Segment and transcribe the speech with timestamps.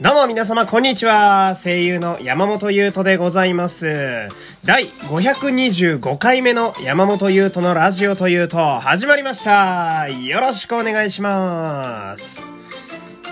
[0.00, 1.56] どうも皆様こんにちは。
[1.56, 4.28] 声優の山本優斗でございます。
[4.64, 10.08] 第525回目の山本優斗のラジオというと始まりました。
[10.08, 12.42] よろしくお願いします。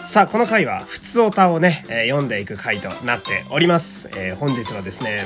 [0.05, 4.09] さあ、この回は、普通オタをね、えー読んでいく回となっております。
[4.17, 5.25] えー本日はですね、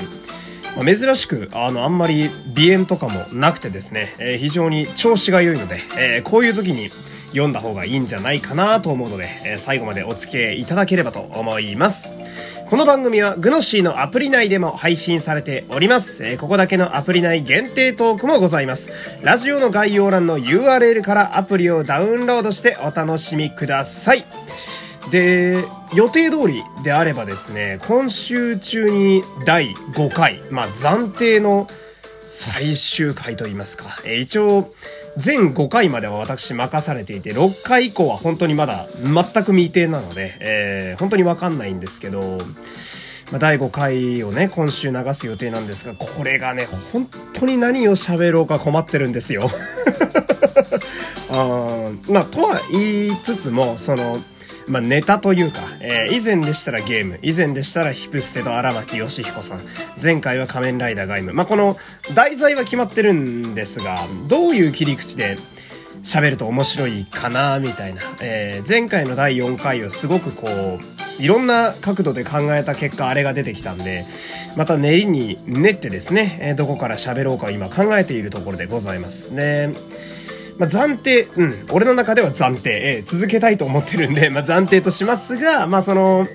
[0.75, 6.91] まあ珍しく、あの、あんまり鼻炎とかもなくてですね、えー非常に調子が良いので、えーこういう時に
[7.31, 12.13] 読んだ方がいいんじゃないかなと思うので、え最後までお付き合いいただければと思います。
[12.69, 16.25] この番組はグノシーのアプリ内でも配信されております。
[16.25, 18.91] えここだけのアプリ内限定トークもございます。
[19.21, 24.25] ラジオの概要欄の URL からアプリをダウンロードしてお楽しみください。
[25.09, 31.67] で、予定通りであればですね、今週中に第5回、まあ暫定の
[32.25, 34.71] 最終回といいますか、え一応、
[35.17, 42.37] 全5回までは私任されていて、6回以降は本当にまだ全く未定なので、えー本当にわかんないんですけど、
[43.31, 49.49] まあ、第5回をね、今週流す予定なんですが、これがね、本当に何を喋ろうか困ってるんですよ。
[51.31, 54.21] あまあ、とは言いつつも、その、
[54.67, 59.61] まあ、ネタというか、えー以前でしたらゲーム、以前でしたらヒプステと荒牧義彦さん、
[60.01, 61.33] 前回は仮面ライダーガイム。
[61.33, 61.77] まあ、この
[62.13, 65.37] 題材は決まってるんですが、どういう切り口で
[66.03, 68.01] 喋ると面白いかな、みたいな。
[68.21, 74.05] えー前回の第4回をすごくこう、いろんな角度で考えた結果あれが出てきたんで、
[74.55, 79.33] また練りに練ってですね、どこから喋ろうか今考えているところでございます。
[79.35, 79.69] で、
[80.61, 86.27] まあ、暫定、うん、俺の中では暫定、えー続けたいと思ってるんで、 まあ、暫定としますが、まあ、その、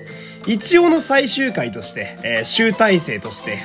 [0.45, 3.57] 一応の最終回として、えー集大成として、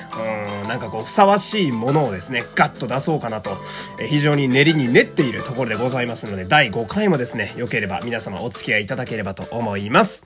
[0.63, 3.61] うん、なんかこう、ふさわしいものをですね、ガッと出そうかなと、
[3.99, 10.25] えー非常に練りに練っているところでございますので、第5回もですね、良ければ皆様お付き合いいただければと思います。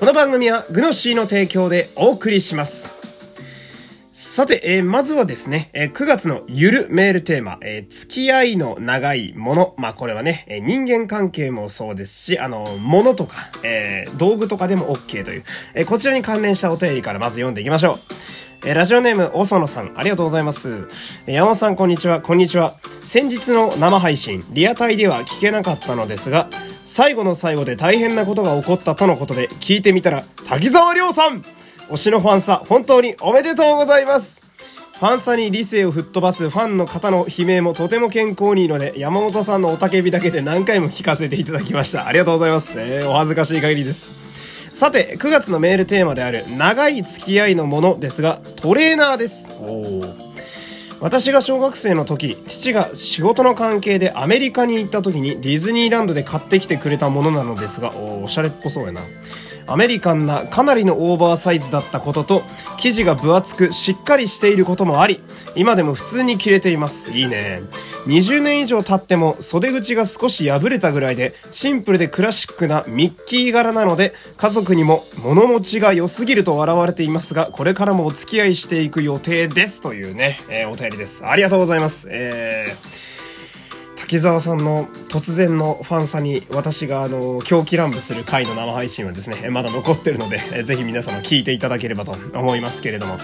[0.00, 3.03] この番組は、グノシーの提供でお送りします。
[4.16, 9.74] さて、えーまずはですね、えー9月のゆるメールテーマ、えー付き合いの長いもの。
[9.76, 17.98] まあ、これはね、えー人間関係もそうですし、あの、ものとか、えー道具とかでも OK という、えーこちらに関連したお便りからまず読んでいきましょう。
[18.68, 20.86] えーラジオネーム、おそのさん、ありがとうございます。
[21.26, 22.74] えー山本さん、こんにちは、こんにちは。
[23.02, 26.48] 先日の生配信、リアタイでは聞けなかったのですが、
[26.84, 31.44] 最後の最後で大変なことが起こったとのことで、聞いてみたら、滝沢亮さん
[31.90, 34.44] 推しのファンサ、本当におめでとうございます
[34.98, 42.06] ファンサに理性を吹っ飛ばすファンの方の悲鳴もとても健康にいいので、山本さんのおたけびだけで何回も聞かせていただきました。
[42.06, 42.74] ありがとうございます。
[42.78, 44.12] えーお恥ずかしい限りです。
[44.72, 49.48] さて、9月のメールテーマである、長い付き合いのものですが、トレーナーです。
[51.00, 59.02] 私が小学生の時父が仕事の関係でアメリカに行った時にディズニーランドで買ってきてくれたものなのですがおおしゃれっぽそうやな
[59.66, 62.42] アメリカンなかなりのオーバーサイズだったことと
[62.78, 65.22] 生地が分厚くしっかりしていることもあり
[65.56, 67.10] 今でも普通に着れています。
[67.10, 67.62] いいね。
[68.06, 79.80] 20年以上経っても袖口が少し破れたぐらいでシンプルでクラシックなミッキー柄なので家族にも物持ちが良すぎると笑われていますがこれからもお付き合いしていく予定です。
[79.80, 81.24] というね、えーお便りです。
[81.26, 82.08] ありがとうございます。
[82.10, 83.14] えー
[83.96, 93.18] 滝沢さんの突然のファンさに私があの狂気乱舞する回の生配信はですねまだ残ってるのでぜひ皆様聞いていただければと思いますけれども。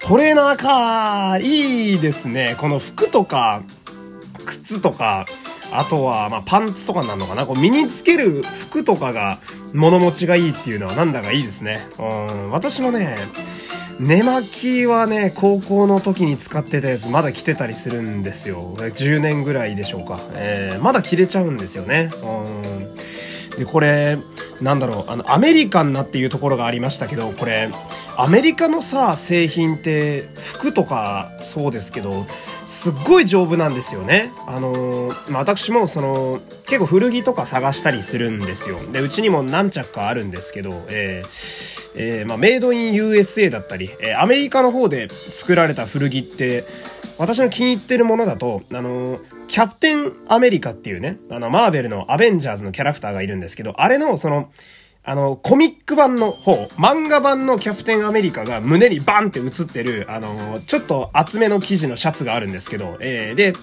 [0.00, 2.54] トレーナーかいいですね。
[2.60, 3.62] この服とか
[4.44, 5.26] 靴とか
[5.72, 7.44] あとはまパンツとかになるのかな。
[7.44, 9.40] こう身につける服とかが
[9.72, 11.88] 物持ちがいいっていうのはなんだかいいですね。
[11.98, 13.16] うん私もね
[13.98, 18.74] 寝巻きはね、高校の時に使ってたやつまだ着てたりするんですよ。
[18.76, 20.20] 10年ぐらいでしょうか。
[20.34, 22.10] えーまだ着れちゃうんですよね。
[22.22, 23.58] うん。
[23.58, 24.18] で、これ、
[24.60, 27.70] なんだろう、あの、アメリカンなっていうところがありましたけど、これ、
[28.18, 32.26] アメリカのさ、製品って、服とかそうですけど、
[32.66, 34.32] すっごい丈夫なんですよね。
[34.46, 38.78] あのーまあ、私もその、結構古着とか探したりするんですよ。
[38.92, 46.64] で、うちにも何着かあるんですけど、えーえーまあ、メイドイン USA だったり、えアメリカの方で作られた古着って、
[47.18, 54.50] 私の気に入ってるものだと、あのキャプテンアメリカっていうね、あの、マーベルのアベンジャーズのキャラクターがいるんですけど、あれの、その、
[55.08, 63.54] あの、コミック版の方、漫画版のキャプテンアメリカが胸にバンって映ってる、あの、ちょっと厚めの生地のシャツがあるんですけど、えーで、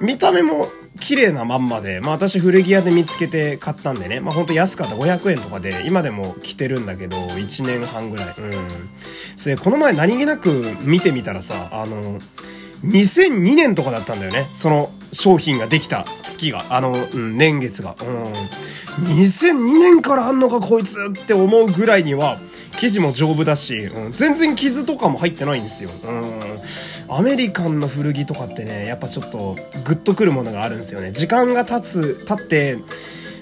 [0.00, 0.66] 見た目も
[0.98, 8.26] 綺麗なまんまで、まあ私古着屋で見つけて買ったんでね、まあほんと安かった500円とかで、今でも着てるんだけど、1年半ぐらい。
[8.26, 8.68] うん。
[9.36, 12.18] それで、この前何気なく見てみたらさ、あの、
[12.84, 14.48] 2002年とかだったんだよね。
[14.52, 17.96] その商品ができた月が、あの、うん、年月が。
[18.00, 18.32] うん。
[19.06, 22.38] 2002年からあんのかこいつって思うぐらいには、
[22.76, 25.90] 生地も丈夫だし、うん、全然傷とかも入ってないんですよ。
[26.04, 26.60] うん。
[27.08, 31.12] アメリカンの古着とかってね、やっぱちょっとグッとくるものがあるんですよね。
[31.12, 32.78] 時間が経つ、経って、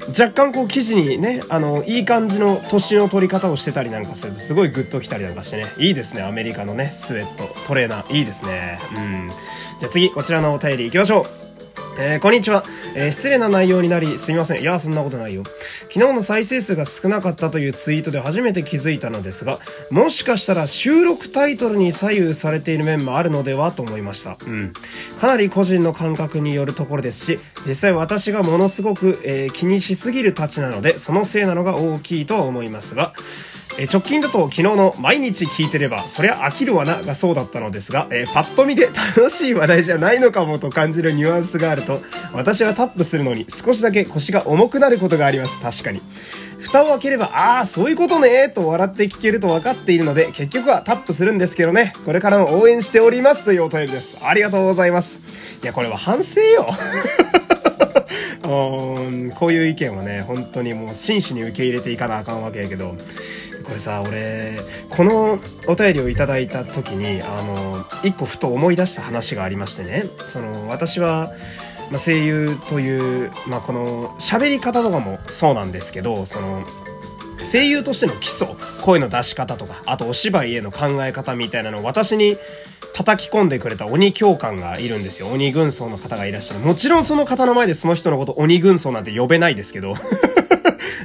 [0.08, 5.66] 若干こう生地にね、あの、いい感じの年の取り方をしてたりなんかするとすごいグッときたりなんかしてね。
[5.78, 8.16] いいですね、アメリカのね、スウェット、トレーナー。
[8.16, 8.80] いいですね。
[8.94, 9.30] うん。
[9.78, 11.41] じゃあ次、こちらのお便りいきましょう。
[11.98, 14.62] えー、こんにちは、えー、失礼な内容になりすみません。
[14.62, 15.44] いや、そんなことないよ。
[15.92, 19.60] 昨日の再生数が少なかったというツイートで初めて気づいたのですが、
[19.90, 24.38] もしかしたら収録タイトルに左右されている面もあるのではと思いました。
[24.46, 24.72] うん。
[25.20, 33.12] かなり個人の感覚によるところですし、実際私がものすごく、えー、気にしすぎるたちなので、そのせいなのが大きいとは思いますが、
[33.78, 38.86] え直近だと昨日の毎日聞いてれば、そりゃ飽きるわながそうだったのですが、えー、パッと見で
[39.16, 42.00] 楽しい話題じゃないのかもと感じるニュアンスがあると、
[42.32, 45.58] 私はタップするのに少しだけ腰が重くなることがあります。
[45.60, 46.02] 確かに。
[46.60, 51.94] 蓋を開ければ、ああ、そういうことねと笑って聞けると分かっているので、結局はタップするんですけどね。
[52.04, 54.18] これからも応援しておりますというお便りです。
[54.22, 55.20] ありがとうございます。
[55.62, 56.66] いや、これは反省よ。
[58.42, 62.96] こういう意見はね、本当にもう真摯に受け入れていかなあかんわけやけど、
[63.62, 64.60] これさ俺
[64.90, 71.32] このお便りをいただいた時にあの一個ふと思い出した話がありましてねその私は、
[71.90, 76.64] ま、声優という、まあ、この喋り方とかもそうなんですけどその
[77.44, 78.48] 声優としての基礎
[78.82, 82.36] 声の出し方とかあとお芝居への考え方みたいなのを私に
[82.94, 85.28] 叩き込んでくれた鬼教官がいるんですよ。
[85.28, 86.60] 鬼軍曹の方がいらっしゃる。
[86.60, 89.94] もちろんその方の前でその人のこと鬼軍曹なんて呼べないですけど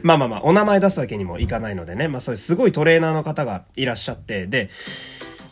[0.03, 4.69] まあまあまあ、お名前出すわけにもいかないのでね、まあそういうすごいトレーナーの方がいらっしゃって、で、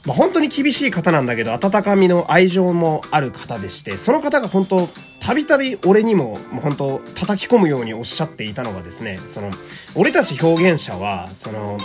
[0.05, 4.89] まあ、本当に厳しい方なんだけど、温かみの愛情もある方でして、その方が本当、
[5.19, 9.51] たびたび俺にも、もう本当、叩き込むようにおっしゃっていたのがですね、その、
[9.95, 11.79] 俺たち表現者は、その、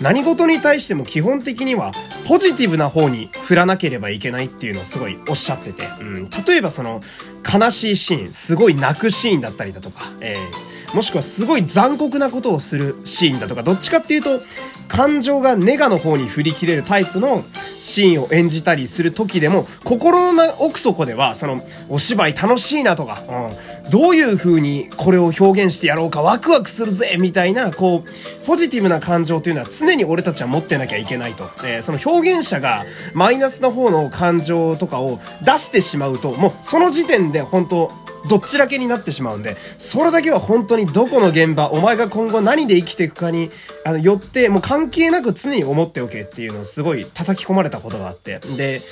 [0.00, 1.92] 何事に対しても基本的には
[2.24, 7.00] ポジティブな方に振らなければいけないっていうのをすごいおっしゃってて、うん、例えばその
[7.42, 14.40] 悲しいシーン、すごい泣くシーンだったりだとか、えーもしくはすごい残酷なことをするシーンだとか、どっちかっていうと、
[14.88, 17.44] 感情がネガの方に振り切れるタイプの
[17.78, 31.50] シーンを演じたりする時でも、心の奥底では、その、お芝居楽しいなとか、うん、どういう風にこれを表現してやろうかワクワクするぜみたいな、こう、ポジティブな感情というのは常に俺たちは持ってなきゃいけないと。
[31.64, 37.90] えー、その表現者がマイナスな方の感情とかを出してしまうと、もうその時点で本当
[38.28, 43.50] どっちだけになってしまうんで、それだけは本当にどこの現場、お前が今後何で生きていくかに、
[43.84, 48.38] あの、よって、もう関係なく常に思っておけっていうのをすごい叩き込まれたことがあって。
[48.56, 48.82] で、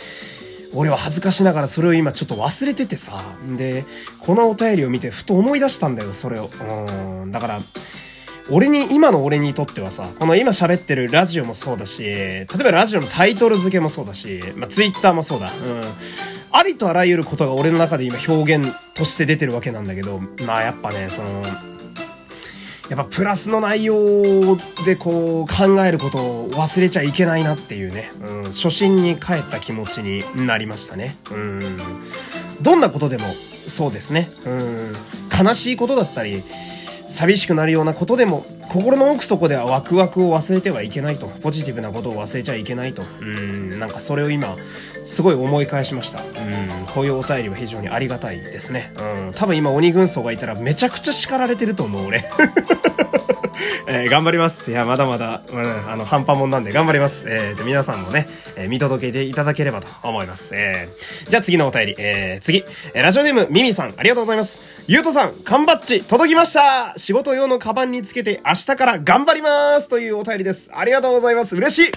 [0.74, 3.22] 俺は恥ずかしながらそれを今ちょっと忘れててさ。
[3.56, 3.84] で、
[4.20, 6.50] このお便りを見てふと思い出したんだよ、それを。
[6.60, 7.32] うん。
[7.32, 7.60] だから、
[8.48, 15.50] 俺に、今の俺にとってはさ、この今喋ってるラジオもそうだし、例えばラジオのタイトル付けもそうだし、まあ、ツイッターもそうだ。
[15.52, 15.84] うん。
[16.52, 21.44] ありとあらゆることが俺の中で今表現として出てるわけなんだけど、まあやっぱね、その、
[22.88, 31.16] やっぱプラスの内容でこう考えることを忘れちゃいけないなっていうね、うん、初心に帰った気持ちになりましたね。
[31.30, 31.78] うん。
[32.60, 33.24] どんなことでも
[33.66, 34.30] そうですね。
[34.44, 34.96] うん。
[35.44, 36.44] 悲しいことだったり、
[37.08, 41.26] 寂しくなるようなことでも心の奥底ではワクワクを忘れてはいけないと。
[41.26, 43.02] ポジティブなことを忘れちゃいけないと。
[43.20, 43.78] うん。
[43.78, 44.56] なんかそれを今
[45.05, 46.20] すごい思い返しました。
[46.20, 46.86] うん。
[46.86, 48.93] こういうお便りは非常にありがたいですね。
[48.96, 49.32] うん。
[49.34, 52.24] 多分今鬼軍曹がいたらめちゃくちゃ叱られてると思う俺。
[53.87, 54.70] えー、頑張ります。
[54.70, 57.27] いや、まだまだ、うん、あの、半端もんなんで頑張ります。
[57.29, 60.55] えー、じゃ皆さんもね、えー、見届けていただければと思います。
[60.55, 64.61] えー、じゃあ次のお便り、えー、次、え、ラジオネーム、ミミさん、ありがとうございます。
[64.87, 70.70] ゆうとさん、缶バッジ、届きました仕事用のカバンにつけて明日から頑張りますというお便りです。
[70.73, 71.56] ありがとうございます。
[71.56, 71.93] 嬉しい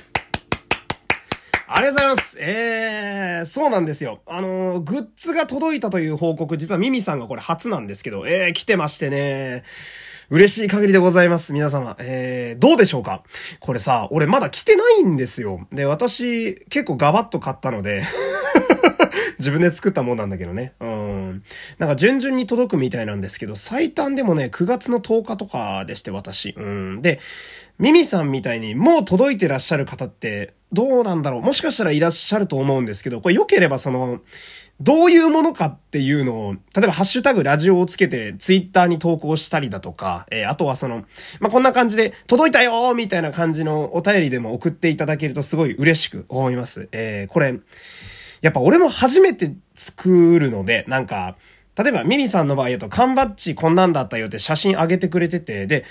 [1.72, 2.38] ありがとうございます。
[2.40, 4.22] えー、そうなんですよ。
[4.26, 9.64] あのー、グッズが届いたという報告、実はミミさんがこれ初なんですけど、えー、来てましてね。
[10.32, 11.54] 嬉しい限りでございます。
[11.54, 11.96] 皆様。
[12.00, 13.24] えー、どうでしょうか？
[13.60, 15.68] これさ、俺まだ来てないんですよ。
[15.72, 18.04] で、私、結構ガバッと買ったので
[19.40, 20.74] 自分で作ったもんなんだけどね。
[20.80, 21.44] うん。
[21.80, 26.54] なんか順々に届くみたいなんですけど、最短でもね、9月の10日とかでして、私。
[26.56, 27.02] うん。
[27.02, 27.20] で、
[27.80, 31.42] ミミさんみたいにもう届いてらっしゃる方って、どうなんだろう？
[31.42, 34.22] もしかしたらいらっしゃると思うんですけど、これ良ければその、
[34.82, 41.04] どういうものかっていうのを、例えばハッシュタグラジオをつけてツイッターに投稿したりだとか、えー、あとはその、
[41.42, 46.88] まあ、こんな感じで届いたよみたいな感じのお便りでも送っていただけるとすごい嬉しく思います。
[46.94, 47.60] えー、これ、
[48.42, 51.36] やっぱ俺も初めて作るので、なんか、
[51.78, 55.86] 例えばミミさんの場合だと缶バッジこんなんだったよって写真上げてくれてて、で、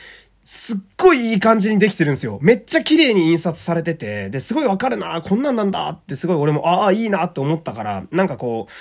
[0.50, 2.38] すっごいいい感じにできてるんですよ。
[2.40, 8.73] めっちゃ綺麗に印刷されてて、で、すごいわかるなこんなんなんだってすごい俺も、ああ、いいなって思ったから、なんかこう、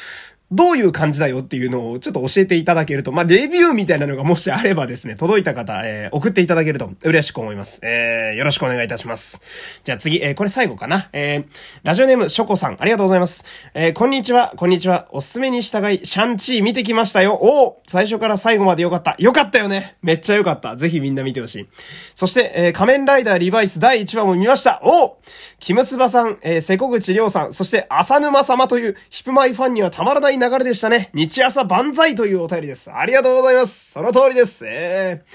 [0.50, 7.82] どういう感じだよっていうのをちょっと教えていただけると、まあ、レビューみたいなのがもしあればですね、届いた方、えー、送っていただけると嬉しく思います。
[7.84, 9.42] えー、よろしくお願いいたします。
[9.84, 11.10] じゃあ次、えー、これ最後かな。
[11.12, 11.46] えー、
[11.84, 13.44] ラジオネーム、ショコさん、ありがとうございます。
[13.74, 15.10] えー、こんにちは、こんにちは。
[15.12, 17.34] おすすめに従い、シャンチー見てきましたよ。
[17.34, 19.18] おお最初から最後までよかった。
[19.20, 19.98] よかったよね。
[20.02, 20.78] めっちゃよかった。
[20.78, 21.68] ぜひみんな見てほしい。
[22.16, 24.80] そして、えー、仮面ライダーリバイス第1話も見ました。
[24.82, 25.18] お
[25.60, 31.10] キムスバさん、えー、瀬古口亮さん、そして浅沼様というヒプマイファンにはたまらない流れでしたね。
[31.14, 32.92] 日朝万歳というお便りです。
[32.92, 33.92] ありがとうございます。
[33.92, 34.66] その通りです。
[34.66, 35.34] えー、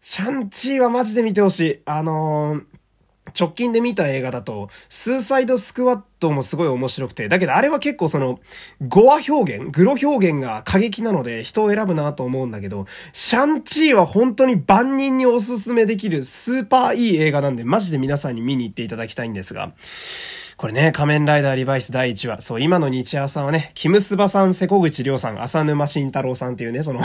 [0.00, 1.80] シャンチーはマジで見てほしい。
[1.84, 2.64] あのー、
[3.38, 8.40] 直近で見た映画だと、スーサイドスクワットもすごい面白くて、だけどあれは結構その、
[8.86, 19.72] ゴア表現、グロ表現が過激なので人を選ぶなと思うんだけど、シャンチーは本当に万人におすすめできるスーパーいい映画なんで、マジで皆さんに見に行っていただきたいんですが、
[20.60, 22.42] これね、仮面ライダーリバイス第1話。
[22.42, 27.00] そう、今の日朝はね、キムスバさん、瀬古口亮さん、浅沼慎太郎さんっていうね、その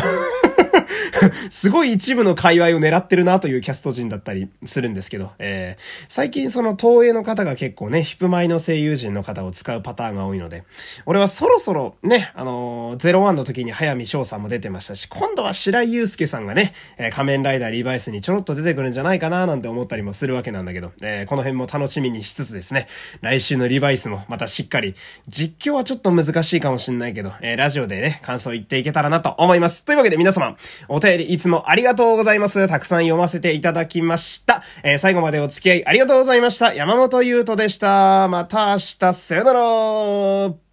[1.50, 10.63] すごい一部の界隈を狙ってるなというキャスト陣だったりするんですけど、えー、最近その東映の方が結構ね、ヒップマイの声優陣の方を使うパターンが多いので、
[11.05, 22.88] 俺はそろそろね、あのー、01の時に早見翔さんも出てましたし、今度は白井祐介さんがね、えー、仮面ライダーリバイスにちょろっと出てくるんじゃないかななんて思ったりもするわけなんだけど、えー、この辺も楽しみにしつつですね、
[23.22, 24.96] 来週のリバイスもまたしっかり、
[25.27, 29.86] 実況はちょっと難しいかもしんないけど、えー、ラジオでね、感想言っていけたらなと思います。
[29.86, 30.55] というわけで皆様、
[30.88, 32.67] お便りいつもありがとうございます。
[32.67, 34.63] たくさん読ませていただきました。
[34.84, 36.74] えー、最後までお付き合いありがとうございました。
[36.74, 38.27] 山本優斗でした。
[38.27, 40.64] また明日、さよなら